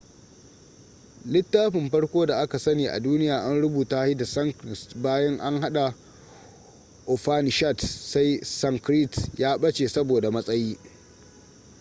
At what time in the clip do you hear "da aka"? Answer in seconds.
2.25-2.59